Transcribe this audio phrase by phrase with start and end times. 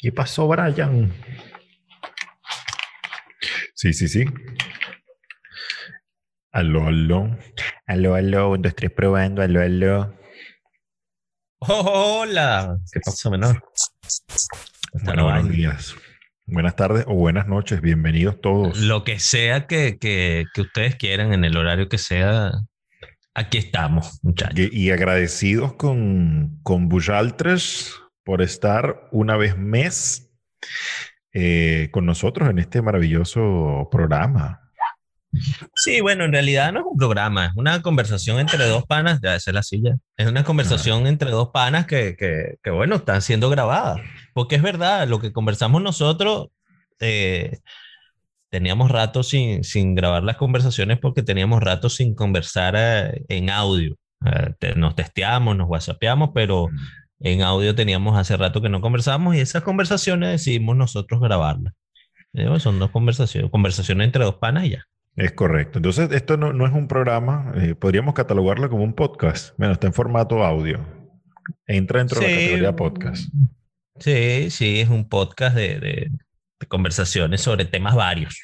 [0.00, 1.12] ¿Qué pasó, Brian?
[3.74, 4.24] Sí, sí, sí.
[6.52, 7.36] Aló, aló.
[7.84, 8.50] Aló, aló.
[8.52, 9.42] Un, dos, tres, probando.
[9.42, 10.16] Aló, aló.
[11.58, 12.78] Hola.
[12.92, 13.60] ¿Qué pasa, menor?
[15.02, 15.96] Bueno, buenos días.
[16.46, 17.80] Buenas tardes o buenas noches.
[17.80, 18.78] Bienvenidos todos.
[18.78, 22.52] Lo que sea que, que, que ustedes quieran, en el horario que sea,
[23.34, 24.60] aquí estamos, muchachos.
[24.72, 30.30] Y, y agradecidos con, con Bujaltres por estar una vez mes
[31.32, 34.70] eh, con nosotros en este maravilloso programa.
[35.74, 39.34] Sí, bueno, en realidad no es un programa, es una conversación entre dos panas, ya
[39.34, 43.22] esa es la silla, es una conversación entre dos panas que, que, que, bueno, están
[43.22, 43.98] siendo grabadas,
[44.34, 46.48] porque es verdad, lo que conversamos nosotros,
[47.00, 47.60] eh,
[48.50, 53.96] teníamos rato sin, sin grabar las conversaciones porque teníamos rato sin conversar eh, en audio.
[54.26, 56.68] Eh, te, nos testeamos, nos whatsappeamos, pero
[57.20, 61.74] en audio teníamos hace rato que no conversábamos y esas conversaciones decidimos nosotros grabarlas.
[62.34, 64.84] Eh, son dos conversaciones, conversaciones entre dos panas y ya.
[65.16, 65.78] Es correcto.
[65.78, 69.52] Entonces, esto no, no es un programa, eh, podríamos catalogarlo como un podcast.
[69.58, 70.78] Bueno, está en formato audio.
[71.66, 72.26] Entra dentro Sí.
[72.26, 73.32] de la categoría podcast.
[73.98, 76.10] Sí, sí, es un podcast de, de-
[76.60, 78.40] de conversaciones sobre temas varios.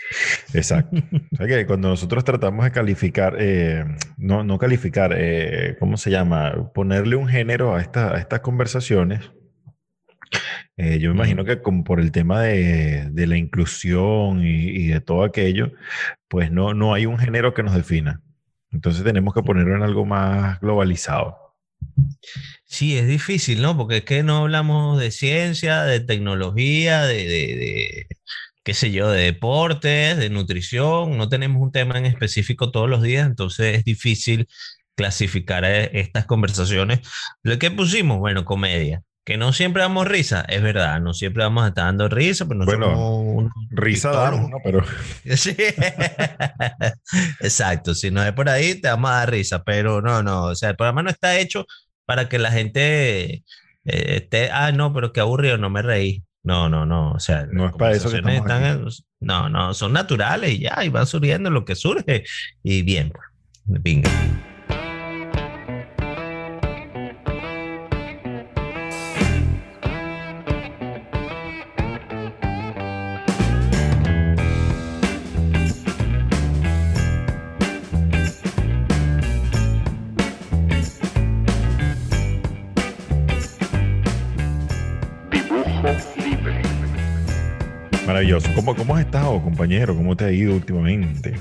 [0.53, 0.97] Exacto.
[1.33, 3.85] o sea que cuando nosotros tratamos de calificar, eh,
[4.17, 6.73] no, no calificar, eh, ¿cómo se llama?
[6.75, 9.21] Ponerle un género a, esta- a estas conversaciones.
[10.77, 14.87] eh, yo me imagino que como por el tema de, de la inclusión y, y
[14.89, 15.73] de todo aquello,
[16.29, 18.21] pues no, no hay un género que nos defina.
[18.73, 21.44] Entonces tenemos que ponerlo en algo más globalizado.
[22.65, 23.77] Sí, es difícil, ¿no?
[23.77, 28.07] Porque es que no hablamos de ciencia, de tecnología, de,
[28.65, 31.17] qué sé yo, de deportes, de nutrición.
[31.17, 34.49] No tenemos un tema en específico todos los días, entonces es difícil
[34.97, 37.01] clasificar eh, estas conversaciones.
[37.43, 39.03] Lo que pusimos, bueno, comedia.
[39.25, 42.59] Que no siempre damos risa, es verdad, no siempre vamos a estar dando risa, pero
[42.61, 44.59] no Bueno, somos Risa damos, ¿no?
[44.63, 44.85] Pero
[45.37, 45.57] Sí.
[47.41, 50.55] Exacto, si no es por ahí, te vamos a dar risa, pero no, no, o
[50.55, 51.65] sea, el programa no está hecho
[52.05, 53.43] para que la gente eh,
[53.85, 56.23] esté, ah, no, pero qué aburrido, no me reí.
[56.43, 58.87] No, no, no, o sea, No es para eso que están-
[59.21, 62.25] no, no, son naturales y ya, y van surgiendo lo que surge,
[62.63, 63.25] y bien, pues,
[63.83, 64.11] venga.
[88.15, 88.49] Maravilloso.
[88.55, 89.97] ¿Cómo, ¿Cómo has estado, compañero?
[89.97, 91.35] ¿Cómo te ha ido últimamente?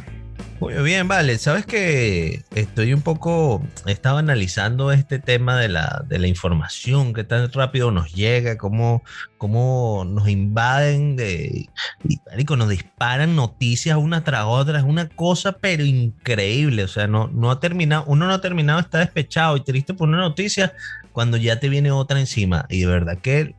[0.59, 1.37] Muy bien, vale.
[1.37, 7.23] Sabes que estoy un poco, estaba analizando este tema de la, de la información, que
[7.23, 9.03] tan rápido nos llega, cómo,
[9.37, 11.69] cómo nos invaden, de,
[12.07, 12.19] y
[12.57, 14.79] nos disparan noticias una tras otra.
[14.79, 16.85] Es una cosa, pero increíble.
[16.85, 20.09] O sea, no, no ha terminado, uno no ha terminado, está despechado y triste por
[20.09, 20.73] una noticia
[21.13, 22.65] cuando ya te viene otra encima.
[22.69, 23.55] Y de verdad que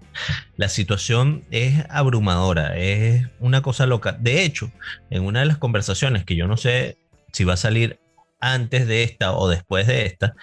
[0.57, 4.13] la situación es abrumadora, es una cosa loca.
[4.13, 4.71] De hecho,
[5.09, 6.99] en una de las conversaciones que yo no sé
[7.33, 8.01] si va a salir
[8.41, 10.35] antes de esta o después de esta,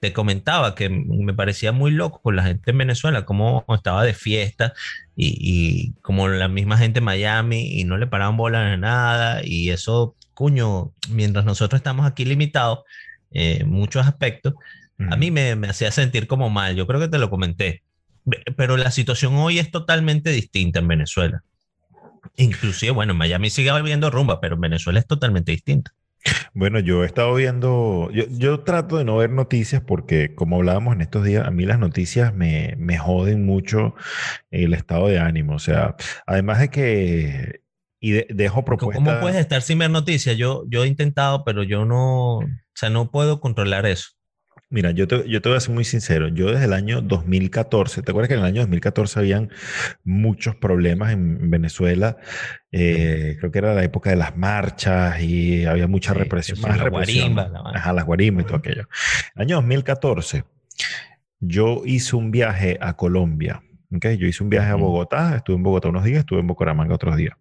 [0.00, 4.14] te comentaba que me parecía muy loco con la gente en Venezuela, cómo estaba de
[4.14, 4.72] fiesta
[5.14, 9.42] y, y como la misma gente en Miami y no le paraban bola de nada
[9.44, 12.80] y eso, cuño, mientras nosotros estamos aquí limitados
[13.30, 14.54] en muchos aspectos,
[15.10, 17.82] a mí me, me hacía sentir como mal, yo creo que te lo comenté,
[18.56, 21.42] pero la situación hoy es totalmente distinta en Venezuela.
[22.36, 25.92] Inclusive, bueno, en Miami sigue habiendo rumba, pero en Venezuela es totalmente distinta.
[26.52, 30.94] Bueno, yo he estado viendo, yo, yo trato de no ver noticias porque como hablábamos
[30.94, 33.94] en estos días, a mí las noticias me, me joden mucho
[34.50, 35.54] el estado de ánimo.
[35.54, 35.96] O sea,
[36.26, 37.60] además de que,
[38.00, 39.02] y de- dejo propuestas.
[39.02, 40.36] ¿Cómo puedes estar sin ver noticias?
[40.36, 42.44] Yo, yo he intentado, pero yo no, o
[42.74, 44.10] sea, no puedo controlar eso.
[44.72, 46.28] Mira, yo te, yo te voy a ser muy sincero.
[46.28, 49.50] Yo desde el año 2014, ¿te acuerdas que en el año 2014 habían
[50.04, 52.18] muchos problemas en Venezuela?
[52.70, 56.56] Eh, creo que era la época de las marchas y había mucha represión.
[56.56, 57.34] sí, más la represión.
[57.34, 57.80] guarimba, la vaina.
[57.80, 58.88] Ajá, las guarimbas y todo aquello.
[59.34, 60.44] El año 2014,
[61.40, 63.62] yo hice un viaje a Colombia.
[63.92, 64.06] ¿ok?
[64.18, 64.76] Yo hice un viaje a.
[64.76, 67.34] Bogotá, estuve en Bogotá unos días, estuve en Bucaramanga otros días.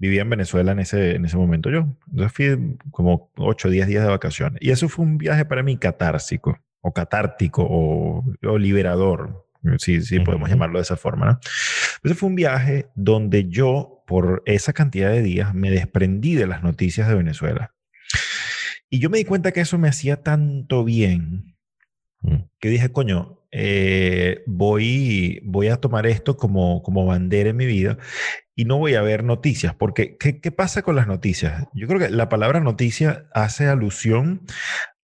[0.00, 1.86] Vivía en Venezuela en ese, en ese momento yo.
[2.10, 4.58] Entonces fui como 8 o 10 días de vacaciones.
[4.60, 9.46] Y eso fue un viaje para mí catársico, o catártico, o, o liberador.
[9.78, 11.40] Sí, sí, podemos llamarlo de esa forma, ¿no?
[12.02, 16.62] Ese fue un viaje donde yo, por esa cantidad de días, me desprendí de las
[16.62, 17.74] noticias de Venezuela.
[18.88, 21.54] Y yo me di cuenta que eso me hacía tanto bien.
[22.58, 27.98] Que dije, coño, eh, voy, voy a tomar esto como, como bandera en mi vida
[28.54, 31.66] y no voy a ver noticias, porque ¿qué, ¿qué, pasa con las noticias?
[31.74, 34.42] Yo creo que la palabra noticia hace alusión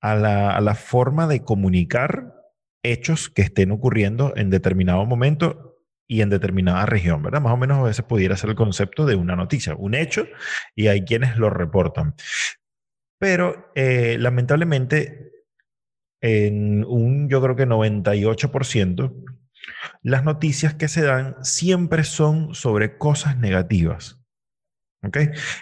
[0.00, 2.34] a la, a la forma de comunicar
[2.82, 5.66] hechos que estén ocurriendo en determinado momento
[6.08, 7.40] y en determinada región, ¿verdad?
[7.40, 10.26] Más o menos a veces pudiera ser el concepto de una noticia, un hecho,
[10.74, 12.14] y hay quienes lo reportan.
[13.18, 15.25] Pero eh, lamentablemente,
[16.20, 19.24] en un, yo creo que 98%,
[20.02, 24.20] las noticias que se dan siempre son sobre cosas negativas.
[25.02, 25.18] ¿Ok?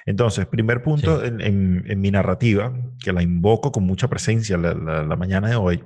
[0.06, 1.26] Entonces, primer punto sí.
[1.26, 2.72] en, en, en, mi narrativa,
[3.02, 5.84] que la invoco con mucha presencia la, la, la mañana de hoy,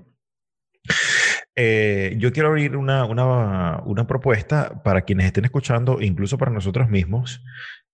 [1.61, 6.89] eh, yo quiero abrir una, una, una, propuesta para quienes estén escuchando, incluso para nosotros
[6.89, 7.43] mismos,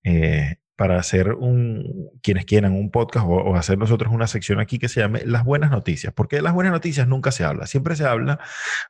[0.04, 4.88] eh, para hacer un, quienes quieran, un podcast o, hacer nosotros una sección aquí que
[4.88, 8.04] se llame Las Buenas Noticias, porque de las buenas noticias nunca se habla, siempre se
[8.04, 8.40] habla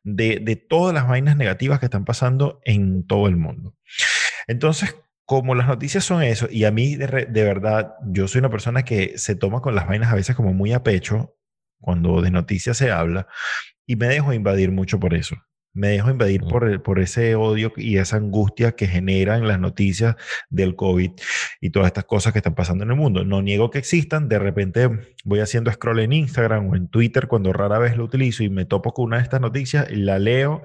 [0.02, 3.74] de, de todas las vainas negativas que están pasando en todo el mundo.
[4.46, 4.96] Entonces,
[5.26, 8.84] como las noticias son eso, y a mí de, de, verdad, yo soy una persona
[8.84, 11.36] que se toma con las vainas a veces como muy a pecho,
[11.80, 13.26] cuando de noticias se habla,
[13.86, 15.36] y me dejo invadir mucho por eso.
[15.74, 20.16] Me dejo invadir por, por ese odio y esa angustia que generan las noticias
[20.48, 21.10] del COVID
[21.60, 23.24] y todas estas cosas que están pasando en el mundo.
[23.24, 24.28] No niego que existan.
[24.28, 24.88] De repente
[25.24, 28.64] voy haciendo scroll en Instagram o en Twitter cuando rara vez lo utilizo y me
[28.64, 30.62] topo con una de estas noticias y la leo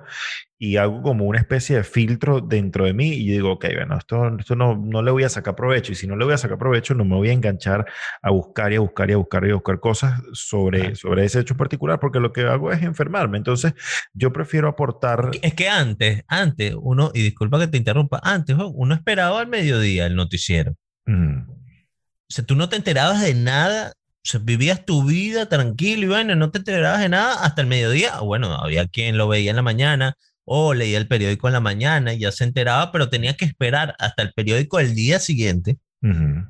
[0.61, 4.37] y hago como una especie de filtro dentro de mí y digo, ok, bueno, esto,
[4.37, 6.57] esto no, no le voy a sacar provecho y si no le voy a sacar
[6.57, 7.85] provecho no me voy a enganchar
[8.21, 11.39] a buscar y a buscar y a buscar y a buscar cosas sobre, sobre ese
[11.39, 13.37] hecho particular porque lo que hago es enfermarme.
[13.37, 13.73] Entonces
[14.13, 15.31] yo prefiero aportar...
[15.41, 20.07] Es que antes, antes uno, y disculpa que te interrumpa, antes uno esperaba al mediodía
[20.07, 20.75] el noticiero.
[21.05, 21.49] Mm.
[21.51, 26.07] O sea, tú no te enterabas de nada o sea, vivías tu vida tranquilo y
[26.09, 28.19] bueno, no te enterabas de nada hasta el mediodía.
[28.19, 30.17] Bueno, había quien lo veía en la mañana,
[30.51, 33.95] o leía el periódico en la mañana y ya se enteraba, pero tenía que esperar
[33.99, 36.49] hasta el periódico del día siguiente uh -huh.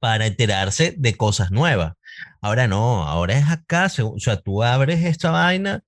[0.00, 1.92] para enterarse de cosas nuevas.
[2.40, 5.84] Ahora no, ahora es acá, o sea, tú abres esta vaina,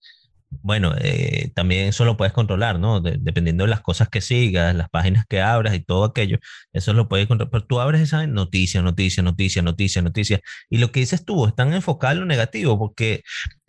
[0.63, 3.01] bueno, eh, también eso lo puedes controlar, ¿no?
[3.01, 6.39] De, dependiendo de las cosas que sigas, las páginas que abras y todo aquello,
[6.73, 10.41] eso lo puedes controlar, pero tú abres esa noticia, noticia, noticia, noticia, noticia,
[10.71, 13.23] y lo que dices tú, están enfocados en lo negativo, porque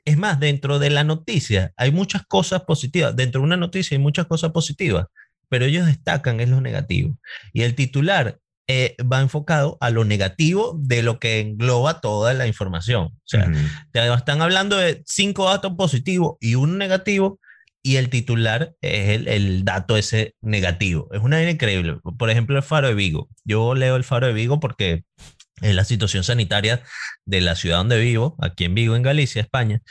[0.07, 3.13] es más, dentro de la noticia hay muchas cosas positivas.
[3.13, 5.07] Dentro de una noticia hay muchas cosas positivas,
[5.50, 7.18] pero ellos destacan es lo negativo.
[7.51, 8.39] Y el titular
[8.69, 13.07] eh, va enfocado a lo negativo de lo que engloba toda la información.
[13.07, 13.89] O sea, uh -huh.
[13.92, 17.42] te están hablando de cinco datos positivos y uno negativo,
[17.83, 21.10] y el titular es el, el dato ese negativo.
[21.12, 21.98] Es una vida increíble.
[22.18, 23.30] Por ejemplo, el Faro de Vigo.
[23.44, 25.03] Yo leo el Faro de Vigo porque
[25.62, 26.83] es la situación sanitaria
[27.25, 29.81] de la ciudad donde vivo, aquí en Vigo, en Galicia, España.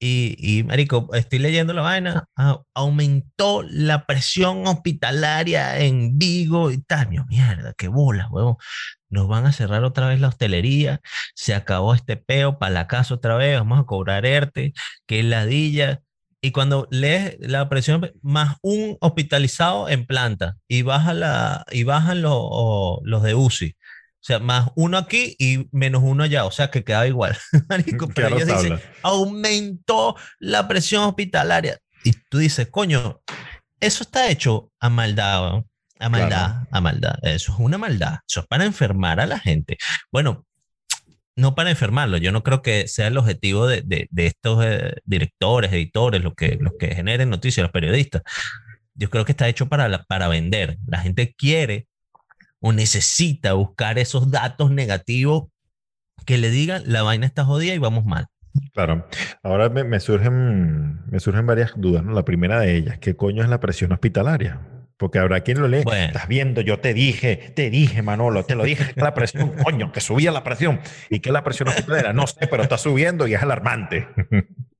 [0.00, 6.82] Y, y Marico, estoy leyendo la vaina, ah, aumentó la presión hospitalaria en Vigo y
[6.82, 7.08] tal.
[7.28, 8.56] Mierda, qué bola, huevón.
[9.08, 11.00] Nos van a cerrar otra vez la hostelería,
[11.34, 14.74] se acabó este peo, para la casa otra vez, vamos a cobrar ERTE,
[15.06, 16.02] que ladilla.
[16.40, 22.20] Y cuando lees la presión, más un hospitalizado en planta y, baja la, y bajan
[22.20, 23.76] los, los de UCI
[24.24, 26.46] o sea, más uno aquí y menos uno allá.
[26.46, 27.36] O sea, que quedaba igual.
[27.68, 31.78] Marico, pero ellos dicen, aumentó la presión hospitalaria.
[32.04, 33.20] Y tú dices, coño,
[33.80, 35.62] eso está hecho a maldad,
[35.98, 36.68] a maldad, claro.
[36.70, 37.18] a maldad.
[37.20, 38.20] Eso es una maldad.
[38.26, 39.76] Eso es para enfermar a la gente.
[40.10, 40.46] Bueno,
[41.36, 42.16] no para enfermarlo.
[42.16, 46.32] Yo no creo que sea el objetivo de, de, de estos eh, directores, editores, los
[46.34, 48.22] que, los que generen noticias, los periodistas.
[48.94, 50.78] Yo creo que está hecho para, la, para vender.
[50.86, 51.88] La gente quiere
[52.66, 55.48] o necesita buscar esos datos negativos
[56.24, 58.28] que le digan la vaina está jodida y vamos mal.
[58.72, 59.06] Claro.
[59.42, 62.02] Ahora me, surgen, me surgen varias dudas.
[62.02, 62.12] ¿no?
[62.12, 64.62] La primera de ellas, ¿qué coño es la presión hospitalaria?
[64.96, 65.82] Porque habrá quien lo lee.
[65.84, 66.06] Bueno.
[66.06, 69.92] Estás viendo, yo te dije, te dije, Manolo, te lo dije, que la presión, coño,
[69.92, 70.80] que subía la presión.
[71.10, 72.12] ¿Y qué es la presión hospitalaria?
[72.12, 74.08] No sé, pero está subiendo y es alarmante.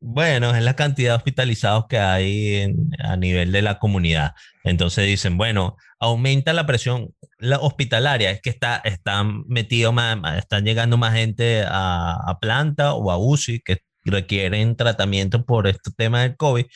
[0.01, 4.35] Bueno, es la cantidad de hospitalizados que hay en, a nivel de la comunidad.
[4.63, 10.65] Entonces dicen, bueno, aumenta la presión la hospitalaria, es que está, están metido más, están
[10.65, 16.23] llegando más gente a, a planta o a UCI que requieren tratamiento por este tema
[16.23, 16.67] del COVID,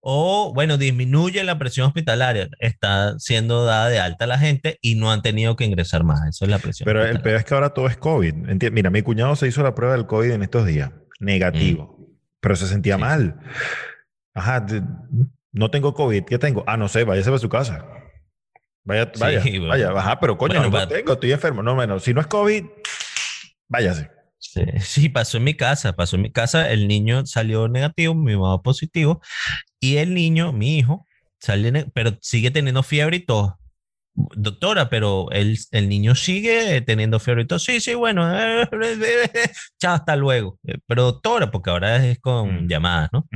[0.00, 5.10] o bueno, disminuye la presión hospitalaria, está siendo dada de alta la gente y no
[5.10, 6.84] han tenido que ingresar más, eso es la presión.
[6.84, 8.34] Pero el peor es que ahora todo es COVID,
[8.72, 10.90] mira, mi cuñado se hizo la prueba del COVID en estos días,
[11.20, 12.04] negativo, mm.
[12.40, 13.00] pero se sentía sí.
[13.00, 13.36] mal.
[14.34, 14.66] Ajá,
[15.52, 16.62] no tengo COVID, ¿qué tengo?
[16.66, 17.86] Ah, no sé, váyase a su casa.
[18.84, 21.62] Vaya, vaya, sí, vaya, ajá, pero coño, bueno, no tengo, estoy enfermo.
[21.62, 22.64] No, bueno, si no es COVID,
[23.68, 24.15] váyase.
[24.52, 28.36] Sí, sí, pasó en mi casa, pasó en mi casa, el niño salió negativo, mi
[28.36, 29.20] mamá positivo,
[29.80, 31.06] y el niño, mi hijo,
[31.40, 33.58] sale, pero sigue teniendo fiebre y todo
[34.16, 37.58] doctora, pero el, el, niño sigue teniendo fiebre y todo.
[37.58, 38.26] Sí, sí, bueno,
[39.78, 40.58] chao, hasta luego.
[40.66, 42.68] Eh, pero doctora, porque ahora es con mm.
[42.68, 43.28] llamadas, ¿no?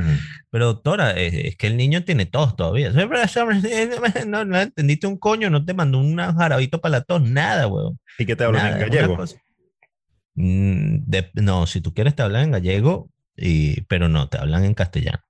[0.51, 2.91] Pero doctora, es, que el niño tiene tos todavía.
[4.27, 7.99] No, no entendiste un coño, no te mandó un jarabito para la tos, nada, weón.
[8.19, 9.25] ¿Y qué te hablan en gallego?
[10.35, 14.75] Mm, no, si tú quieres te hablan en gallego, y, pero no, te hablan en
[14.75, 15.21] castellano.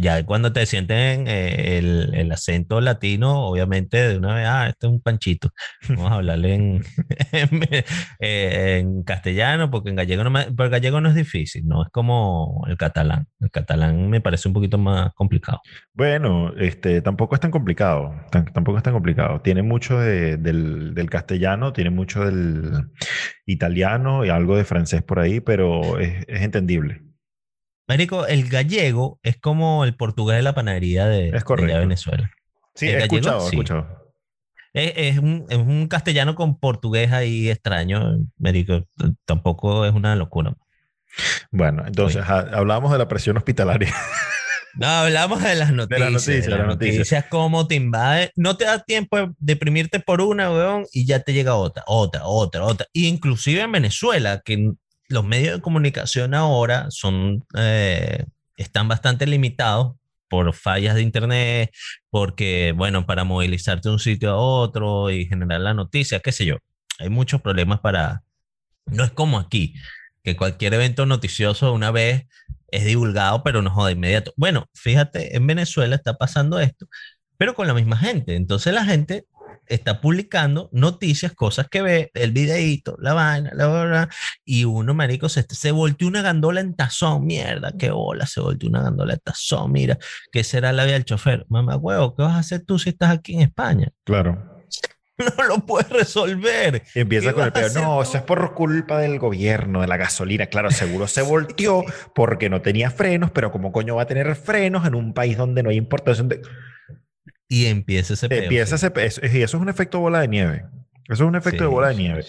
[0.00, 4.86] Ya cuando te sienten eh, el, el, acento latino, obviamente de una vez, ah, este
[4.86, 5.50] es un panchito.
[5.90, 6.84] Vamos a hablarle en,
[8.20, 12.64] eh, en, castellano, porque en gallego no, me, gallego no es difícil, no es como
[12.66, 13.26] el catalán.
[13.40, 15.60] El catalán me parece un poquito más complicado.
[15.92, 19.42] Bueno, este, tampoco es tan complicado, tampoco es tan complicado.
[19.42, 22.88] Tiene mucho del, del, castellano, tiene mucho del
[23.44, 27.11] italiano y algo de francés por ahí, pero es, es entendible.
[27.88, 32.30] Marico, el gallego es como el portugués de la panadería de, Venezuela.
[32.74, 34.02] Sí, he escuchado, he escuchado.
[34.72, 38.86] Es, un, castellano con portugués ahí extraño, Marico.
[39.26, 40.54] Tampoco es una locura.
[41.50, 43.94] Bueno, entonces hablamos de la presión hospitalaria.
[44.74, 46.00] No, hablamos de las noticias.
[46.00, 47.26] De las noticias, las noticias.
[47.28, 48.32] cómo te invade.
[48.36, 52.24] No te da tiempo de deprimirte por una, weón, y ya te llega otra, otra,
[52.24, 52.86] otra, otra.
[52.94, 54.72] inclusive en Venezuela, que
[55.12, 58.24] los medios de comunicación ahora son, eh,
[58.56, 59.94] están bastante limitados
[60.28, 61.70] por fallas de internet,
[62.10, 66.46] porque, bueno, para movilizarte de un sitio a otro y generar la noticia, qué sé
[66.46, 66.56] yo.
[66.98, 68.22] Hay muchos problemas para...
[68.86, 69.74] No es como aquí,
[70.24, 72.26] que cualquier evento noticioso una vez
[72.68, 74.32] es divulgado, pero no joda inmediato.
[74.36, 76.86] Bueno, fíjate, en Venezuela está pasando esto,
[77.36, 78.34] pero con la misma gente.
[78.34, 79.26] Entonces la gente
[79.66, 84.08] está publicando noticias, cosas que ve, el videíto, la vaina, la verdad,
[84.44, 88.68] y uno, marico, se, se volteó una gandola en tazón, mierda, qué bola, se volteó
[88.68, 89.98] una gandola en tazón, mira,
[90.30, 91.46] ¿qué será la vida del chofer?
[91.48, 93.88] Mamá, huevo, ¿qué vas a hacer tú si estás aquí en España?
[94.04, 94.52] Claro.
[95.38, 96.82] No lo puedes resolver.
[96.94, 97.74] empieza con el peor.
[97.74, 100.46] No, eso es por culpa del gobierno, de la gasolina.
[100.46, 104.86] Claro, seguro se volteó porque no tenía frenos, pero ¿cómo coño va a tener frenos
[104.86, 106.42] en un país donde no hay importación de
[107.52, 108.90] y empieza ese peo, Empieza ese
[109.38, 110.64] Y eso es un efecto bola de nieve.
[111.06, 112.24] Eso es un efecto de bola de nieve.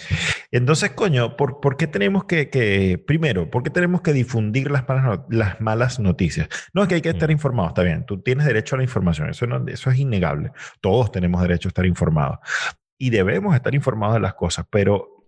[0.52, 5.22] Entonces, coño, ¿por, ¿por, qué tenemos que, primero, por qué tenemos que difundir las malas,
[5.30, 6.50] las malas noticias?
[6.74, 7.32] No es que hay que estar mm.
[7.32, 10.52] informado, está bien, tú tienes derecho a la información, eso, no, eso es innegable.
[10.82, 12.40] Todos tenemos derecho a estar informados
[12.98, 15.26] y debemos estar informados de las cosas, pero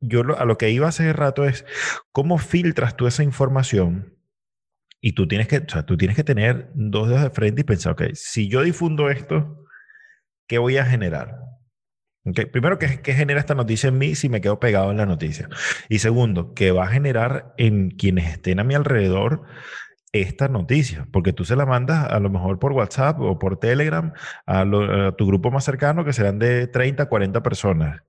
[0.00, 1.64] yo a lo que iba hace rato es,
[2.12, 4.19] ¿cómo filtras tú esa información
[5.00, 8.02] y tú tienes que, tú tienes que tener dos dedos de frente y pensar, ok,
[8.14, 9.64] si yo difundo esto,
[10.46, 11.36] ¿qué voy a generar?
[12.24, 12.44] Okay.
[12.46, 15.48] Primero, ¿qué, ¿qué, genera esta noticia en mí si me quedo pegado en la noticia?
[15.88, 19.44] Y segundo, ¿qué va a generar en quienes estén a mi alrededor
[20.12, 21.08] esta noticia?
[21.12, 24.12] Porque tú se la mandas a lo mejor por WhatsApp o por Telegram
[24.44, 28.02] a, a tu grupo más cercano, que serán de 30, 40 personas.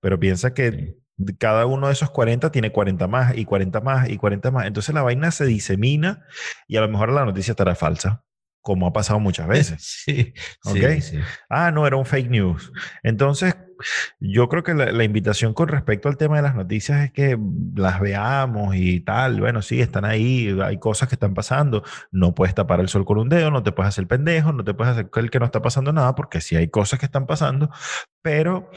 [0.00, 0.96] Pero piensa que
[1.38, 4.66] cada uno de esos 40 tiene 40 más y 40 más y 40 más.
[4.66, 6.24] Entonces la vaina se disemina
[6.66, 8.24] y a lo mejor la noticia estará falsa,
[8.60, 9.82] como ha pasado muchas veces.
[9.82, 10.32] Sí,
[10.62, 12.72] sí, Ah, no, era un fake news.
[13.02, 13.56] Entonces,
[14.18, 17.38] yo creo que la, invitación con respecto al tema de las noticias es que
[17.76, 19.40] las veamos y tal.
[19.40, 21.84] Bueno, sí, están ahí, hay cosas que están pasando.
[22.10, 24.74] No puedes tapar el sol con un dedo, no te puedes hacer pendejo, no te
[24.74, 27.70] puedes hacer el que no está pasando nada, porque sí hay cosas que están pasando,
[28.22, 28.70] pero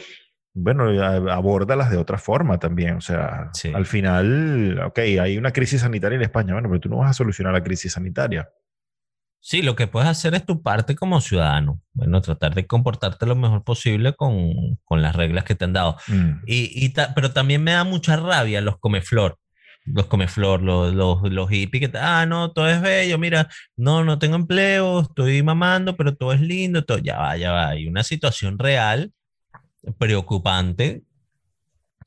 [0.53, 0.85] bueno,
[1.31, 2.95] abórdalas de otra forma también.
[2.95, 6.97] O sea, al final, ok, hay una crisis sanitaria en España, bueno, pero tú no
[6.97, 8.49] vas a solucionar la crisis sanitaria.
[9.43, 11.81] Sí, lo que puedes hacer es tu parte como ciudadano.
[11.93, 15.97] Bueno, tratar de comportarte lo mejor posible con, con las reglas que te han dado.
[16.07, 16.43] Mm.
[16.45, 19.39] Y, y pero también me da mucha rabia los comeflor.
[19.83, 24.19] Los comeflor, los, los, los hippies que, ah, no, todo es bello, mira, no, no
[24.19, 27.69] tengo empleo, estoy mamando, pero todo es lindo, todo, ya va, ya va.
[27.69, 29.11] Hay una situación real
[29.97, 31.03] preocupante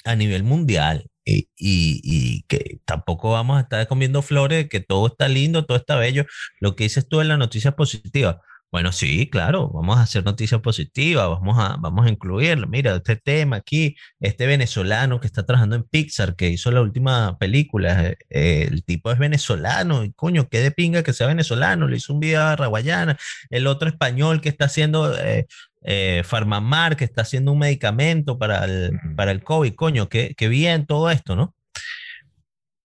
[0.05, 5.29] a nivel mundial y, y, que tampoco vamos a estar comiendo flores, que todo está
[5.29, 6.27] lindo, todo está bello.
[6.61, 8.41] Lo que dices tú en la noticia positiva.
[8.75, 12.67] Bueno, sí, claro, vamos a hacer noticias positivas, vamos a, vamos a incluirlo.
[12.67, 17.39] Mira, este tema aquí, este venezolano que está trabajando en Pixar, que hizo la última
[17.39, 21.99] película, eh, el tipo es venezolano, y coño, qué de pinga que sea venezolano, le
[21.99, 23.17] hizo un video a Raguayana,
[23.49, 25.47] el otro español que está haciendo eh,
[25.85, 30.87] eh, Farmamar, que está haciendo un medicamento para el, para el COVID, coño, qué, bien
[30.87, 31.55] todo esto, ¿no?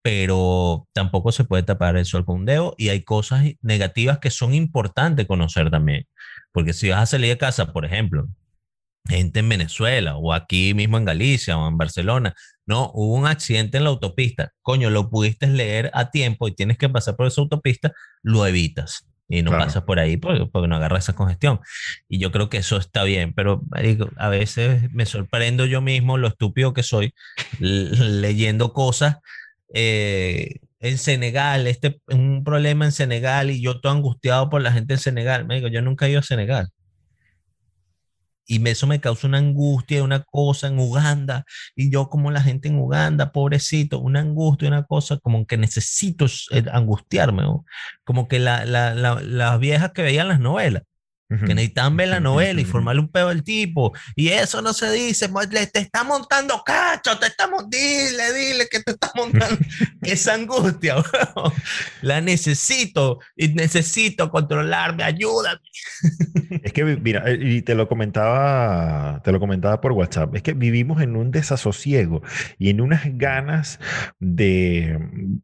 [0.02, 4.30] Pero tampoco se puede tapar el sol con un dedo y hay cosas negativas que
[4.30, 6.06] son importantes conocer también.
[6.52, 8.28] Porque si vas a salir de casa, por ejemplo,
[9.08, 12.34] gente en Venezuela o aquí mismo en Galicia o en Barcelona.
[12.66, 14.52] No, hubo un accidente en la autopista.
[14.60, 19.06] Coño, lo pudiste leer a tiempo y tienes que pasar por esa autopista, lo evitas
[19.32, 21.60] y no pasas por ahí porque, no agarras esa congestión.
[22.06, 23.62] Y yo creo que eso está bien, pero
[24.16, 27.14] a veces me sorprendo yo mismo lo estúpido que soy
[27.58, 29.16] leyendo cosas.
[29.72, 34.94] Eh, en Senegal, este un problema en Senegal y yo todo angustiado por la gente
[34.94, 35.46] en Senegal.
[35.46, 36.68] Me digo, yo nunca he ido a Senegal
[38.46, 41.44] y eso me causa una angustia, una cosa en Uganda,
[41.76, 46.26] y yo como la gente en Uganda, pobrecito, una angustia, una cosa como que necesito
[46.50, 47.44] eh, angustiarme,
[48.04, 50.82] como que la, la, las viejas que veían las novelas,
[51.40, 53.92] que necesitan ver la novela y formarle un pedo al tipo.
[54.16, 55.28] Y eso no se dice,
[55.72, 59.58] te está montando cacho, te estamos, dile, dile que te está montando
[60.02, 60.96] esa angustia,
[62.02, 65.60] la necesito y necesito controlarme, ayúdame.
[66.62, 70.52] Es que, mira, eh, y te lo comentaba, te lo comentaba por WhatsApp, es que
[70.52, 72.22] vivimos en un desasosiego
[72.58, 73.80] y en unas ganas
[74.20, 74.98] de,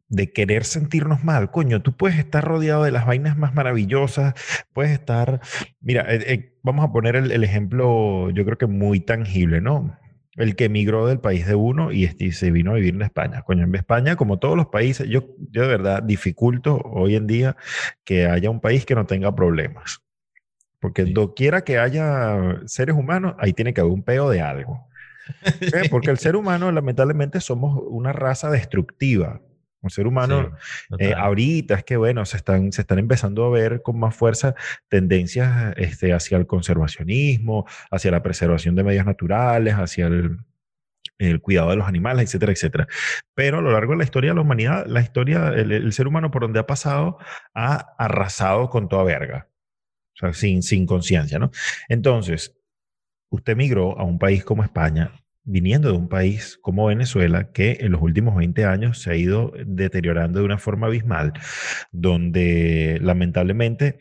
[0.07, 1.49] de querer sentirnos mal.
[1.49, 4.35] Coño, tú puedes estar rodeado de las vainas más maravillosas,
[4.71, 5.41] puedes estar
[5.81, 9.97] Mira, eh, eh, vamos a poner el, ejemplo, yo creo que muy tangible, ¿no?
[10.35, 13.41] El que emigró del país de uno y, este, se vino a vivir en España.
[13.43, 17.57] Coño, en España, como todos los países, yo, yo de verdad dificulto hoy en día
[18.03, 20.01] que haya un país que no tenga problemas.
[20.79, 24.87] Porque doquiera que haya seres humanos, ahí tiene que haber un peo de algo.
[25.91, 29.41] Porque el ser humano, lamentablemente, somos una raza destructiva.
[29.81, 30.51] Un ser humano,
[30.97, 34.53] eh, ahorita es que, bueno, se están, se están empezando a ver con más fuerza
[34.89, 40.39] tendencias este, hacia el conservacionismo, hacia la preservación de medios naturales, hacia el,
[41.17, 42.87] el cuidado de los animales, etcétera, etcétera.
[43.33, 46.07] Pero a lo largo de la historia de la humanidad, la historia, el, el ser
[46.07, 47.17] humano por donde ha pasado,
[47.53, 49.47] ha arrasado con toda verga.
[50.15, 51.51] O sea, sin, sin conciencia, ¿no?
[51.87, 52.53] Entonces,
[53.29, 57.91] usted migró a un país como España, viniendo de un país como Venezuela, que en
[57.91, 61.33] los últimos 20 años se ha ido deteriorando de una forma abismal,
[61.91, 63.99] donde lamentablemente,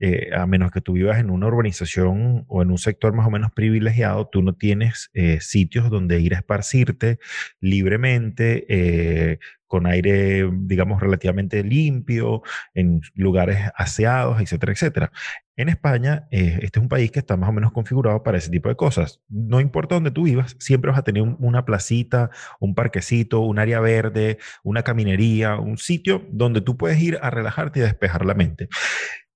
[0.00, 3.30] eh, a menos que tú vivas en una urbanización o en un sector más o
[3.30, 7.18] menos privilegiado, tú no tienes eh, sitios donde ir a esparcirte
[7.60, 9.38] libremente, eh,
[9.72, 12.42] con aire, digamos, relativamente limpio,
[12.74, 15.12] en lugares aseados, etcétera, etcétera.
[15.56, 18.50] En España, eh, este es un país que está más o menos configurado para ese
[18.50, 19.20] tipo de cosas.
[19.28, 23.80] No importa dónde tú vivas, siempre vas a tener una placita, un parquecito, un área
[23.80, 28.68] verde, una caminería, un sitio donde tú puedes ir a relajarte y despejar la mente.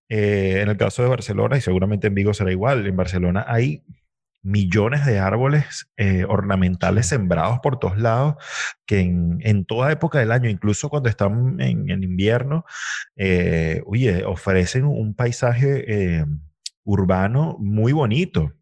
[0.09, 3.85] Eh, en el caso de Barcelona, y seguramente en Vigo será igual, en Barcelona hay
[4.47, 8.37] millones de árboles eh, ornamentales sembrados por todos lados,
[8.87, 12.65] que en, toda época del año, incluso cuando están en, invierno,
[13.17, 16.25] eh, oye, ofrecen un paisaje eh,
[16.85, 18.53] urbano muy bonito.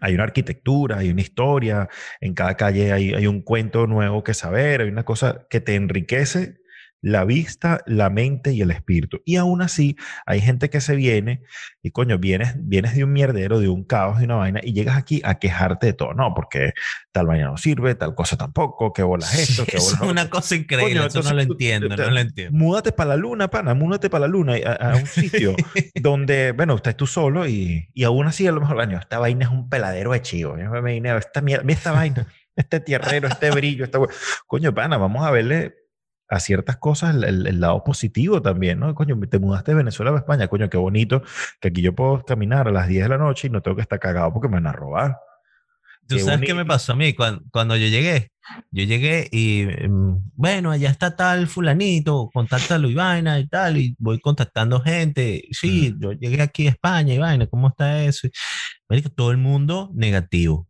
[0.00, 1.88] Hay una arquitectura, hay una historia,
[2.20, 5.74] en cada calle hay, hay un cuento nuevo que saber, hay una cosa que te
[5.74, 6.60] enriquece
[7.00, 9.20] la vista, la mente y el espíritu.
[9.24, 11.42] Y aún así, hay gente que se viene
[11.82, 14.96] y coño, vienes, vienes de un mierdero, de un caos, de una vaina y llegas
[14.96, 16.14] aquí a quejarte de todo.
[16.14, 16.72] No, porque
[17.12, 20.02] tal vaina no sirve, tal cosa tampoco, que bolas esto, que bolas.
[20.02, 22.56] Es una cosa increíble, eso no lo entiendo, no lo entiendo.
[22.56, 25.54] Múdate para la luna, pana, múdate para la luna, a, un sitio
[25.94, 29.44] donde, bueno, estás tú solo y, y aún así a lo mejor, bueno, esta vaina
[29.44, 30.54] es un peladero de chivo.
[30.54, 34.00] me vine, esta mierda, esta vaina, este tierrero, este brillo, esta...
[34.46, 35.87] Coño, pana, vamos a verle
[36.28, 38.94] a ciertas cosas el, lado positivo también, ¿no?
[38.94, 41.22] Coño, te mudaste de Venezuela a España, coño, qué bonito
[41.60, 43.82] que aquí yo puedo caminar a las 10 de la noche y no tengo que
[43.82, 45.18] estar cagado porque me van a robar.
[46.06, 48.32] ¿Tú sabes qué me pasó a mí cuando, yo llegué?
[48.70, 53.94] Yo llegué y, em, bueno, allá está tal fulanito, contáctalo y vaina y tal, y
[53.98, 55.44] voy contactando gente.
[55.50, 58.26] Sí, yo llegué aquí a España y vaina, ¿cómo está eso?
[58.26, 60.67] Y, todo el mundo negativo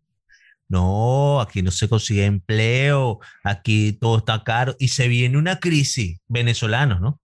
[0.69, 6.21] no, aquí no se consigue empleo, aquí todo está caro y se viene una crisis,
[6.29, 7.21] venezolanos, ¿no?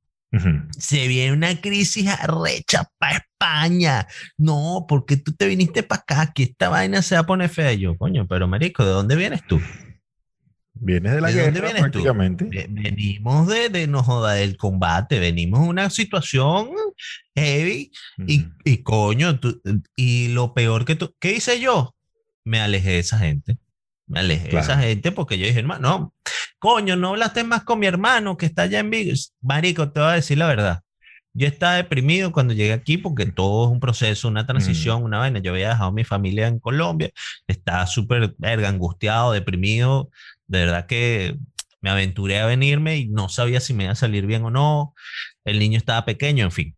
[0.77, 4.07] Se viene una crisis arrecha para España.
[4.37, 7.73] No, porque tú te viniste para acá, que esta vaina se va a poner fea.
[7.75, 9.61] Yo, coño, pero marico, ¿de dónde vienes tú?
[10.73, 12.67] Vienes de la ¿De guerra, vienes prácticamente.
[12.69, 16.71] Venimos de, de, no joda, del combate, venimos de una situación
[17.37, 17.93] heavy
[18.27, 19.39] y, y, coño,
[19.95, 21.95] y lo peor que tú, ¿qué hice yo?
[22.45, 23.57] Me alejé de esa gente.
[24.07, 26.15] Me alejé de esa gente porque yo dije, hermano, no,
[26.59, 29.15] coño, no hablaste más con mi hermano que está allá en Vigo.
[29.41, 30.81] Marico, te voy a decir la verdad.
[31.33, 35.41] Yo estaba deprimido cuando llegué aquí porque todo es un proceso, una transición, una vaina.
[35.41, 37.11] Yo había dejado a mi familia en Colombia,
[37.49, 40.11] estaba súper angustiado, deprimido.
[40.47, 41.37] De verdad que
[41.81, 44.95] me aventuré a venirme y no sabía si me iba a salir bien o no.
[45.45, 46.77] El niño estaba pequeño, en fin.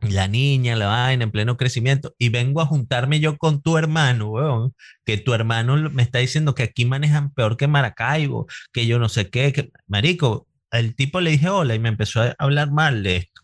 [0.00, 4.30] La niña, la vaina en pleno crecimiento, y vengo a juntarme yo con tu hermano,
[4.30, 8.98] weón, que tu hermano me está diciendo que aquí manejan peor que Maracaibo, que yo
[8.98, 13.02] no sé qué, marico, el tipo le dije hola y me empezó a hablar mal
[13.02, 13.42] de esto.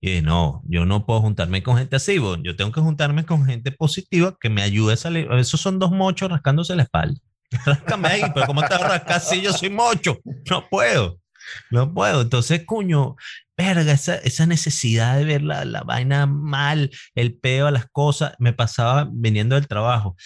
[0.00, 2.44] Y no, yo no puedo juntarme con gente así, weón.
[2.44, 5.28] yo tengo que juntarme con gente positiva que me ayude a salir.
[5.32, 7.18] Esos son dos mochos rascándose la espalda.
[7.64, 10.18] Ráscame ahí, pero como te rascas si yo soy mocho?
[10.50, 11.18] No puedo.
[11.70, 12.22] No puedo.
[12.22, 13.16] Entonces, cuño,
[13.56, 18.34] verga, esa, esa necesidad de ver la, la, vaina mal, el peo a las cosas,
[18.38, 20.16] me pasaba viniendo del trabajo.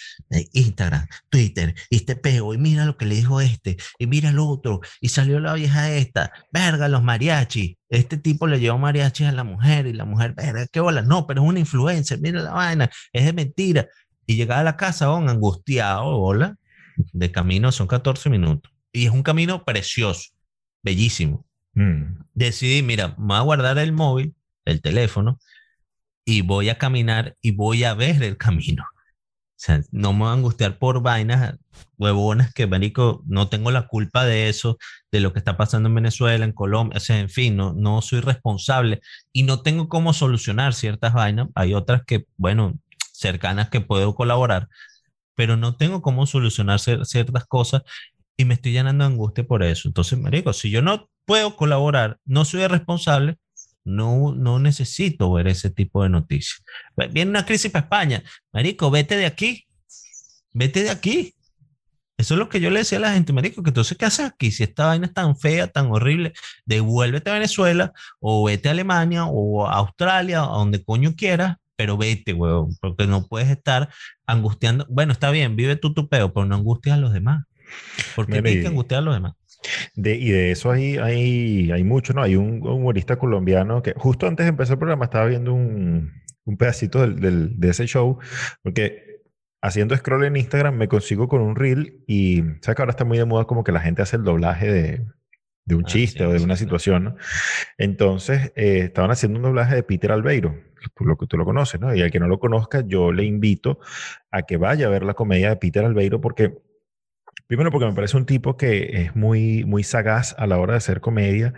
[0.53, 4.39] Instagram, Twitter, y este peo, y mira lo que le dijo este, y mira el
[4.39, 7.77] otro, y salió la vieja esta, verga, los mariachi.
[7.89, 11.25] Este tipo le llevó mariachi a la mujer, y la mujer, verga, qué bola, no,
[11.27, 13.87] pero es una influencer, mira la vaina, es de mentira.
[14.25, 16.55] Y llegaba a la casa, oh, angustiado, hola,
[17.13, 18.71] de camino son 14 minutos.
[18.93, 20.31] Y es un camino precioso,
[20.83, 22.23] bellísimo Mm.
[22.33, 25.39] Decidí, mira, me voy a guardar el móvil, el teléfono,
[26.25, 28.83] y voy a caminar y voy a ver el camino.
[28.83, 31.55] O sea, no me voy a angustiar por vainas
[31.97, 34.77] huevonas que, marico, no tengo la culpa de eso,
[35.11, 38.01] de lo que está pasando en Venezuela, en Colombia, o sea, en fin, no, no
[38.01, 41.49] soy responsable y no tengo cómo solucionar ciertas vainas.
[41.53, 42.79] Hay otras que, bueno,
[43.13, 44.67] cercanas que puedo colaborar,
[45.35, 47.83] pero no tengo cómo solucionar ciertas cosas
[48.37, 49.87] y me estoy llenando de angustia por eso.
[49.87, 53.37] Entonces, marico, si yo no puedo colaborar, no soy responsable,
[53.83, 56.63] no, no necesito ver ese tipo de noticias.
[57.11, 58.23] Viene una crisis para España.
[58.51, 59.65] Marico, vete de aquí.
[60.53, 61.35] Vete de aquí.
[62.17, 64.27] Eso es lo que yo le decía a la gente, marico, que entonces, ¿qué haces
[64.27, 64.51] aquí?
[64.51, 66.33] Si esta vaina es tan fea, tan horrible,
[66.65, 71.97] devuélvete a Venezuela o vete a Alemania o a Australia, a donde coño quieras, pero
[71.97, 73.89] vete, huevón, porque no puedes estar
[74.27, 74.85] angustiando.
[74.87, 77.43] Bueno, está bien, vive tú tu peo, pero no angustias a los demás.
[78.15, 79.33] Porque hay que angustiar a los demás.
[79.95, 82.23] De, y de eso hay, hay, hay mucho, ¿no?
[82.23, 86.11] Hay un, humorista colombiano que justo antes de empezar el programa estaba viendo un,
[86.45, 88.17] un pedacito del, del, de ese show,
[88.63, 89.11] porque
[89.61, 93.17] haciendo scroll en Instagram me consigo con un reel y sabes que ahora está muy
[93.17, 95.05] de moda como que la gente hace el doblaje de,
[95.65, 97.15] de un ah, chiste o de una situación, ¿no?
[97.77, 100.55] Entonces, eh, estaban haciendo un doblaje de Peter Albeiro,
[100.95, 101.93] tú lo, tú lo conoces, ¿no?
[101.95, 103.79] Y al que no lo conozca, yo le invito
[104.31, 106.57] a que vaya a ver la comedia de Peter Albeiro porque
[107.51, 110.77] Primero porque me parece un tipo que es muy, muy sagaz a la hora de
[110.77, 111.53] hacer comedia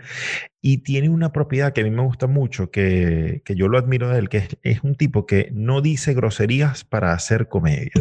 [0.60, 4.08] y tiene una propiedad que a mí me gusta mucho, que, que yo lo admiro
[4.08, 7.92] de él, que es, es, un tipo que no dice groserías para hacer comedia.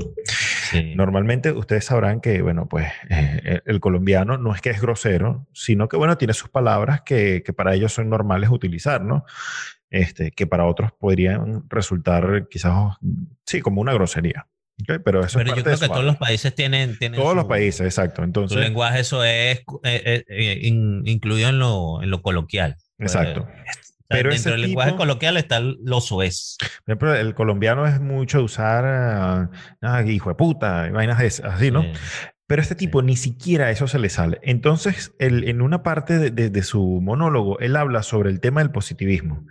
[0.96, 5.88] Normalmente ustedes sabrán que, bueno, pues eh, el colombiano no es que es grosero, sino
[5.88, 9.24] que, bueno, tiene sus palabras que, que para ellos son normales utilizar, ¿no?
[9.92, 12.96] Este, que para otros podrían resultar quizás,
[13.46, 14.48] sí, como una grosería
[15.04, 18.24] pero eso yo creo que todos los países tienen, todos los países, exacto.
[18.24, 22.78] Entonces, su lenguaje eso es eh, eh, eh, incluido en lo, en lo coloquial.
[23.00, 23.48] Exacto.
[24.08, 26.58] pero dentro del lenguaje coloquial está lo soez.
[26.60, 29.50] Por ejemplo, el colombiano es mucho usar
[29.82, 31.86] uh, hijo de puta, vainas así, ¿no?
[32.46, 34.40] Pero este tipo ni siquiera eso se le sale.
[34.44, 38.70] Entonces, él, en una parte de, de, su monólogo, él habla sobre el tema del
[38.70, 39.46] positivismo.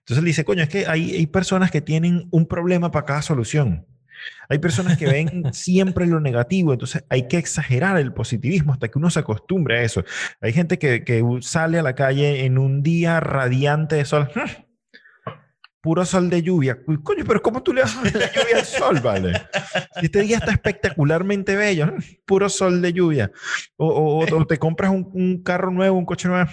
[0.00, 3.22] Entonces, él dice, coño, es que hay, hay personas que tienen un problema para cada
[3.22, 3.86] solución.
[4.48, 8.98] Hay personas que ven siempre lo negativo, entonces hay que exagerar el positivismo hasta que
[8.98, 10.04] uno se acostumbre a eso.
[10.40, 14.30] Hay gente que, que sale a la calle en un día radiante de sol.
[14.34, 14.64] ¡hmm!
[15.80, 16.78] Puro sol de lluvia.
[17.02, 19.42] coño, pero ¿cómo tú le das la lluvia al sol, vale?
[20.00, 21.88] Este día está espectacularmente bello.
[21.88, 22.24] ¡hmm!
[22.24, 23.30] Puro sol de lluvia.
[23.76, 26.50] O, o, te compras un, un, carro nuevo, un coche nuevo.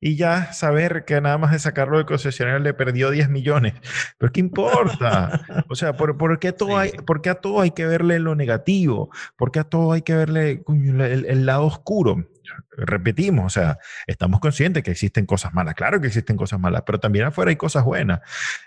[0.00, 3.74] Y ya saber que nada más de sacarlo del concesionario le perdió 10 millones.
[4.18, 5.40] Pero ¿qué importa?
[5.68, 8.34] O sea, ¿por, por qué, todo hay, ¿por qué a todo hay que verle lo
[8.34, 9.10] negativo?
[9.36, 12.28] ¿Por qué a todo hay que verle el, el lado oscuro?
[12.70, 17.00] repetimos, o sea, estamos conscientes que existen cosas malas, claro que existen cosas malas, pero
[17.00, 18.20] también afuera hay cosas buenas.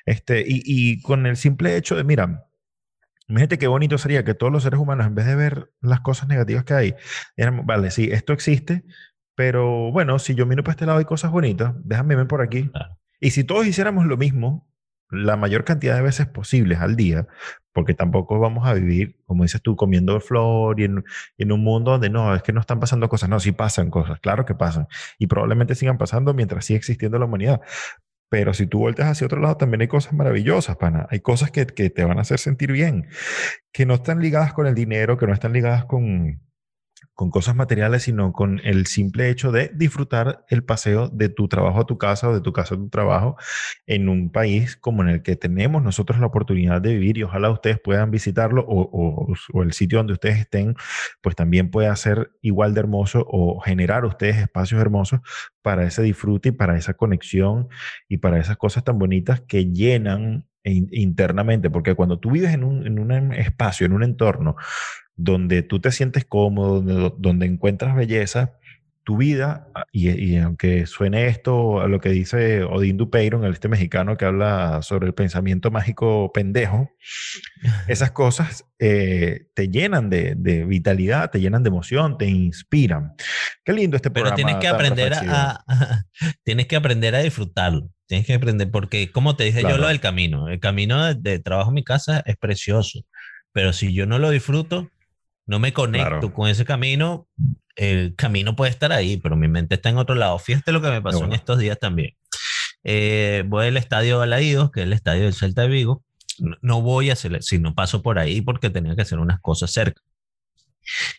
[0.06, 2.46] Este, y, y con el simple hecho de, mira,
[3.28, 6.28] Imagínate qué bonito sería que todos los seres humanos, en vez de ver las cosas
[6.28, 6.96] negativas que hay,
[7.64, 8.84] vale, sí, esto existe,
[9.36, 12.72] pero bueno, si yo miro para este lado hay cosas bonitas, déjame ver por aquí.
[13.20, 14.68] Y si todos hiciéramos lo mismo,
[15.10, 17.28] la mayor cantidad de veces posibles al día,
[17.74, 21.04] porque tampoco vamos a vivir, como dices tú, comiendo flor y en,
[21.38, 23.30] en, un mundo donde no, es que no están pasando cosas.
[23.30, 24.88] No, sí pasan cosas, claro que pasan.
[25.20, 27.62] Y probablemente sigan pasando mientras siga existiendo la humanidad.
[28.30, 31.08] Pero si tú vueltas hacia otro lado, también hay cosas maravillosas, pana.
[31.12, 33.08] Hay cosas que, que te van a hacer sentir bien,
[33.72, 36.42] que no están ligadas con el dinero, que no están ligadas con,
[37.16, 41.80] con cosas materiales, sino con el simple hecho de disfrutar el paseo de tu trabajo
[41.80, 43.38] a tu casa o de tu casa a tu trabajo
[43.88, 47.50] en un país como en el que tenemos nosotros la oportunidad de vivir y ojalá
[47.50, 50.76] ustedes puedan visitarlo o, o el sitio donde ustedes estén,
[51.22, 55.22] pues también pueda ser igual de hermoso o generar ustedes espacios hermosos
[55.62, 57.70] para ese disfrute y para esa conexión
[58.10, 62.86] y para esas cosas tan bonitas que llenan internamente, porque cuando tú vives en un,
[62.86, 64.56] en un espacio, en un entorno
[65.16, 68.58] donde tú te sientes cómodo, donde, donde encuentras belleza,
[69.06, 73.70] tu vida, ah, y, aunque suene esto a lo que dice Odín Dupeyron, el este
[73.70, 76.90] mexicano que habla sobre el pensamiento mágico pendejo,
[77.88, 83.14] esas cosas eh, te llenan de, de, vitalidad, te llenan de emoción, te inspiran.
[83.64, 84.36] Qué lindo este programa.
[84.36, 85.64] Pero tienes que aprender a,
[86.44, 87.88] tienes que aprender a disfrutarlo.
[88.08, 91.70] Tienes que aprender, porque como te dije yo lo del camino, el camino de, trabajo
[91.70, 93.02] en mi casa es precioso,
[93.52, 94.90] pero si yo no lo disfruto,
[95.46, 97.28] no me conecto con ese camino,
[97.76, 100.40] el camino puede estar ahí, pero mi mente está en otro lado.
[100.40, 102.16] Fíjate lo que me pasó en estos días también.
[102.84, 106.04] Eh, voy al estadio Balaídos, que es el estadio del Celta de Vigo.
[106.62, 109.72] No, voy a hacer, si no paso por ahí porque tenía que hacer unas cosas
[109.72, 110.02] cerca.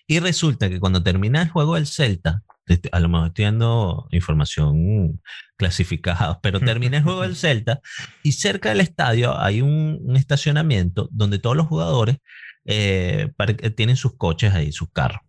[0.07, 4.09] Y resulta que cuando termina el juego del Celta, este, a lo mejor estoy dando
[4.11, 5.21] información
[5.57, 7.81] clasificada, pero termina el juego del Celta
[8.23, 12.19] y cerca del estadio hay un, estacionamiento donde todos los jugadores
[12.64, 13.31] eh,
[13.77, 15.21] tienen sus coches ahí, sus carros.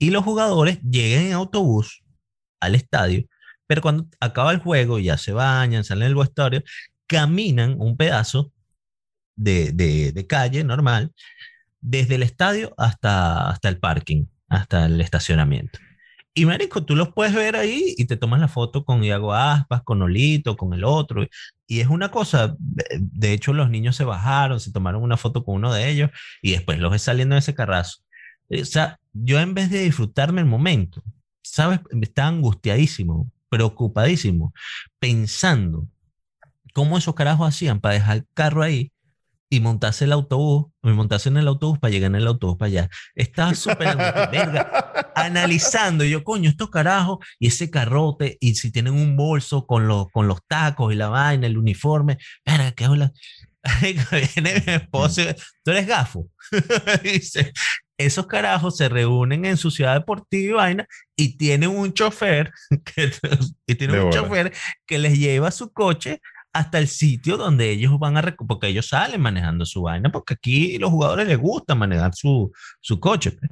[0.00, 2.02] Y los jugadores llegan en autobús
[2.58, 3.24] al estadio,
[3.66, 6.62] pero cuando acaba el juego, ya se bañan, salen del vestuario,
[7.06, 8.50] caminan un pedazo
[9.36, 11.12] de, de, calle normal,
[11.80, 15.78] desde el estadio hasta, hasta el parking, hasta el estacionamiento.
[16.32, 19.82] Y marico, tú los puedes ver ahí y te tomas la foto con Iago Aspas,
[19.82, 21.26] con Olito, con el otro.
[21.66, 25.56] Y es una cosa, de hecho los niños se bajaron, se tomaron una foto con
[25.56, 26.10] uno de ellos
[26.40, 28.02] y después los ves saliendo de ese carrazo.
[28.48, 31.02] O sea, yo en vez de disfrutarme el momento,
[31.42, 31.80] ¿sabes?
[32.00, 34.52] Estaba angustiadísimo, preocupadísimo,
[34.98, 35.88] pensando
[36.72, 38.92] cómo esos carajos hacían para dejar el carro ahí
[39.52, 42.68] y montarse el autobús, me montase en el autobús para llegar en el autobús para
[42.68, 42.90] allá.
[43.16, 49.16] Estaba súper verga, analizando, yo, coño, estos carajos, y ese carrote, y si tienen un
[49.16, 53.12] bolso con los, con los tacos y la vaina, el uniforme, verga, ¿qué habla?
[53.82, 55.22] Viene mi esposo,
[55.64, 56.28] tú eres gafo.
[57.02, 57.52] Dice,
[58.00, 60.86] esos carajos se reúnen en su ciudad deportiva y vaina
[61.16, 62.50] y tienen un chofer
[62.84, 63.12] que,
[63.66, 64.52] y tienen un chofer
[64.86, 66.20] que les lleva su coche
[66.52, 70.78] hasta el sitio donde ellos van a porque ellos salen manejando su vaina porque aquí
[70.78, 73.50] los jugadores les gusta manejar su, su coche pues.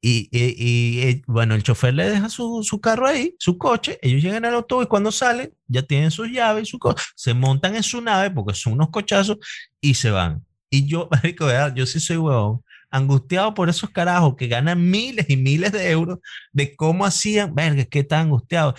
[0.00, 4.22] y, y, y, bueno el chofer le deja su, su, carro ahí su coche ellos
[4.22, 6.78] llegan al autobús y cuando salen ya tienen sus llaves y su
[7.16, 9.38] se montan en su nave porque son unos cochazos
[9.80, 12.62] y se van y yo marico, yo sí soy huevón
[12.94, 16.20] angustiado por esos carajos que ganan miles y miles de euros,
[16.52, 18.76] de cómo hacían, verga, es que está angustiado,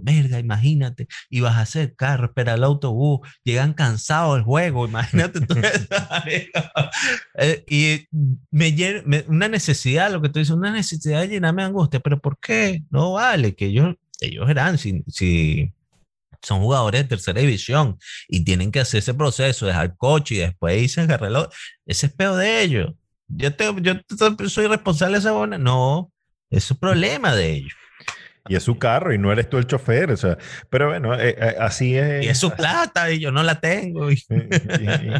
[0.00, 5.54] verga, imagínate, ibas a hacer carro, esperar el autobús, llegan cansados del juego, imagínate tú
[7.38, 8.08] eh, y
[8.50, 12.20] me, llena, una necesidad, lo que tú dices, una necesidad de llenarme de angustia, pero
[12.20, 12.82] ¿por qué?
[12.90, 15.72] No vale, que ellos, ellos eran, si, si
[16.42, 17.96] son jugadores de tercera división
[18.26, 21.46] y tienen que hacer ese proceso, dejar coche y después irse a reloj,
[21.86, 22.94] ese es peor de ellos
[23.36, 23.94] yo, te, yo
[24.48, 25.58] soy responsable de esa buena.
[25.58, 26.12] No,
[26.50, 27.74] es un problema de ellos.
[28.48, 30.36] Y es su carro y no eres tú el chofer, o sea,
[30.68, 32.24] pero bueno, eh, eh, así es.
[32.24, 34.08] Y es su plata y yo no la tengo.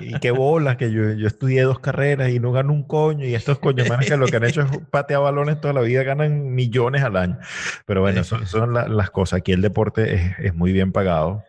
[0.01, 3.35] Y, qué bolas que yo, yo, estudié dos carreras y no gano un coño y
[3.35, 6.53] estos coños más que lo que han hecho es patear balones toda la vida, ganan
[6.53, 7.39] millones al año.
[7.87, 9.39] Pero bueno, son, son las cosas.
[9.39, 11.45] Aquí el deporte es, es muy bien pagado.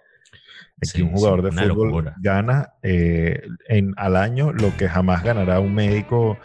[0.81, 5.73] Aquí un jugador de fútbol gana eh, en, al año lo que jamás ganará un
[5.73, 6.37] médico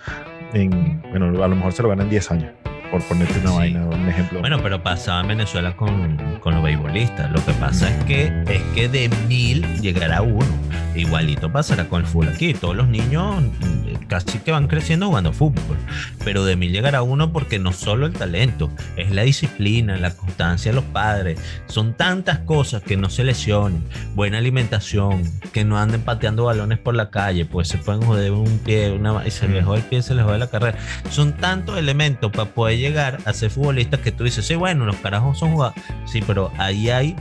[0.52, 2.52] en, bueno, a lo mejor se lo gana en 10 años
[2.90, 4.40] por ponerte una vaina, un ejemplo.
[4.40, 7.30] Bueno, pero pasaba en Venezuela con, con, los beisbolistas.
[7.30, 10.46] Lo que pasa es que, es que de mil llegará uno.
[10.94, 12.54] Igualito pasará con el fútbol aquí.
[12.54, 15.76] Todos los niños mm, casi que van creciendo jugando fútbol.
[16.24, 20.72] Pero de mil llegará uno porque no solo el talento, es la disciplina, la constancia
[20.72, 21.40] de los padres.
[21.66, 23.84] Son tantas cosas que no se lesionen.
[24.14, 25.22] Buena alimentación,
[25.52, 29.26] que no anden pateando balones por la calle, pues se pueden joder un pie, una,
[29.26, 30.78] y se les jode el pie, se les jode la carrera.
[31.10, 34.96] Son tantos elementos para poder llegar a ser futbolista que tú dices, sí, bueno, los
[34.96, 35.82] carajos son jugadores.
[36.06, 37.16] Sí, pero ahí hay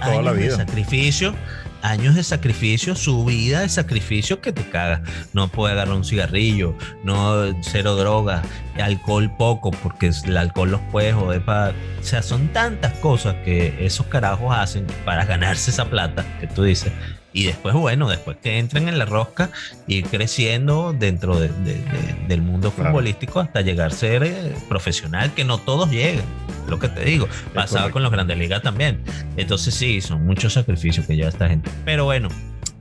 [0.00, 1.34] años de sacrificio,
[1.82, 5.02] años de sacrificio, su vida de sacrificio que te caga.
[5.32, 8.42] No puede agarrar un cigarrillo, no cero droga,
[8.80, 11.70] alcohol poco, porque el alcohol los puede joder para.
[12.00, 16.64] O sea, son tantas cosas que esos carajos hacen para ganarse esa plata que tú
[16.64, 16.92] dices
[17.32, 19.50] Y después, bueno, después que entren en la rosca,
[19.86, 25.90] ir creciendo dentro del mundo futbolístico hasta llegar a ser eh, profesional, que no todos
[25.90, 26.24] llegan.
[26.68, 29.00] Lo que te digo, pasaba con los grandes ligas también.
[29.36, 31.70] Entonces sí, son muchos sacrificios que lleva esta gente.
[31.84, 32.28] Pero bueno,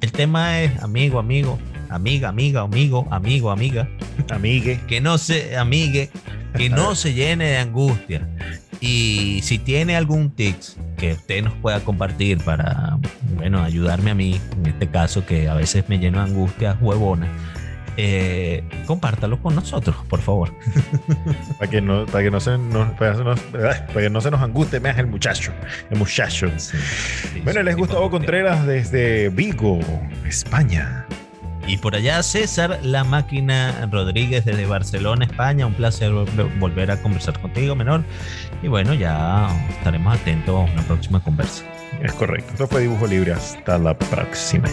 [0.02, 1.58] el tema es amigo, amigo,
[1.90, 3.90] amiga, amiga, amigo, amigo, amiga.
[4.30, 4.80] Amigue.
[4.88, 6.10] Que no se, amigue,
[6.56, 8.28] que no se llene de angustia.
[8.80, 12.98] Y si tiene algún tips que usted nos pueda compartir para,
[13.38, 17.28] bueno, ayudarme a mí, en este caso que a veces me lleno de angustia huevona,
[18.00, 20.54] eh, compártalo con nosotros, por favor.
[21.60, 24.98] para, que no, para, que no se nos, para, que no se nos anguste más
[25.00, 25.52] el muchacho.
[25.90, 26.48] El muchacho.
[27.44, 29.80] bueno, les Gustavo Contreras desde Vigo,
[30.28, 31.08] España.
[31.66, 35.66] Y por allá César, la máquina Rodríguez desde Barcelona, España.
[35.66, 36.12] Un placer
[36.60, 38.04] volver a conversar contigo, menor.
[38.62, 41.66] Y bueno, ya estaremos atentos a una próxima conversa.
[42.02, 42.52] Es correcto.
[42.54, 43.34] Esto fue Dibujo Libre.
[43.34, 44.70] Hasta la próxima.